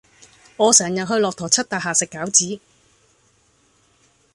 [0.57, 2.59] 我成日去駱駝漆大廈食餃子